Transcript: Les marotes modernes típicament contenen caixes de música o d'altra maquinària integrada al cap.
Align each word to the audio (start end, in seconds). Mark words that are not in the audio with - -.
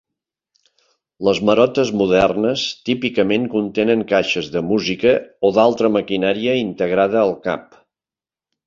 Les 1.27 1.41
marotes 1.49 1.91
modernes 1.99 2.63
típicament 2.91 3.47
contenen 3.53 4.03
caixes 4.15 4.51
de 4.57 4.67
música 4.71 5.15
o 5.49 5.53
d'altra 5.61 5.95
maquinària 6.01 6.59
integrada 6.67 7.25
al 7.29 7.41
cap. 7.49 7.83